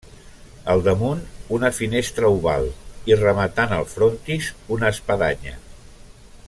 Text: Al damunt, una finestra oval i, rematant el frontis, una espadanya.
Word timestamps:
Al 0.75 0.79
damunt, 0.85 1.19
una 1.57 1.69
finestra 1.81 2.31
oval 2.37 2.65
i, 3.11 3.19
rematant 3.21 3.77
el 3.81 3.87
frontis, 3.95 4.49
una 4.77 4.93
espadanya. 4.97 5.59